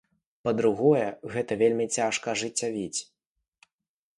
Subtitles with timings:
[0.47, 1.03] Па-другое,
[1.35, 2.99] гэта вельмі цяжка ажыццявіць.